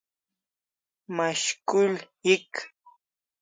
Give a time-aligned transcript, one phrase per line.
[1.15, 1.93] Mashkul
[2.25, 2.53] hik